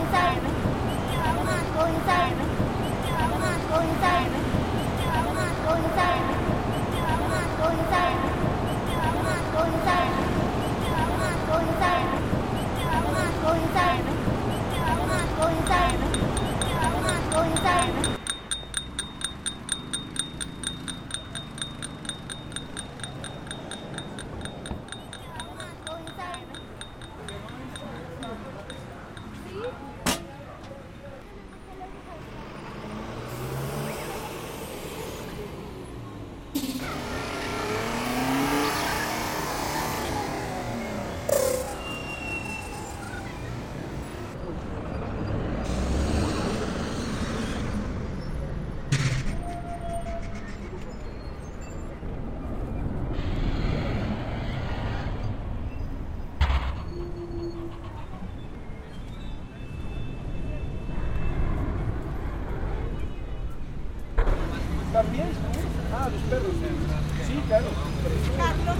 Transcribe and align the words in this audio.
inside. 0.00 0.42
Go 1.74 1.84
inside. 1.86 2.34
Go 3.70 3.80
inside. 3.80 4.53
También. 64.94 65.26
Ah, 65.92 66.08
los 66.08 66.22
perros. 66.30 66.54
Sí, 67.26 67.42
claro. 67.48 67.66
Carlos 68.36 68.76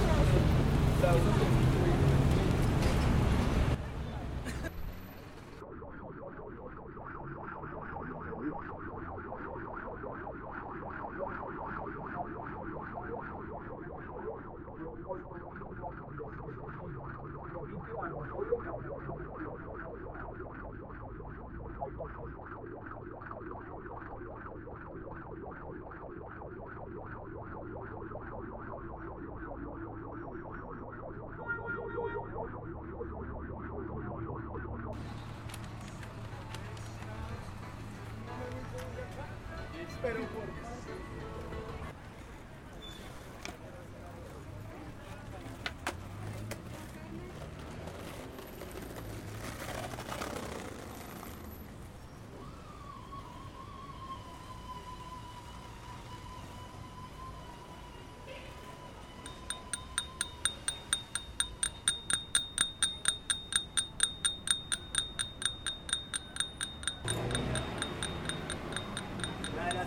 Pero 40.05 40.44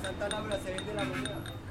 Santa 0.08 0.26
Laura 0.30 0.58
se 0.64 0.72
vende 0.72 0.94
la 0.94 1.04
mañana. 1.04 1.67